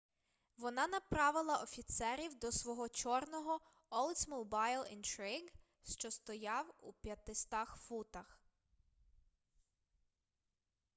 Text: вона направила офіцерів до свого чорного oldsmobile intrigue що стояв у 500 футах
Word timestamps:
вона 0.57 0.87
направила 0.87 1.57
офіцерів 1.57 2.39
до 2.39 2.51
свого 2.51 2.89
чорного 2.89 3.59
oldsmobile 3.91 4.97
intrigue 4.97 5.51
що 5.83 6.11
стояв 6.11 6.73
у 6.81 6.93
500 6.93 7.49
футах 7.87 8.39